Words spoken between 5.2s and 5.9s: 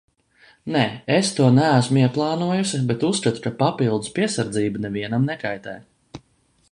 nekaitē.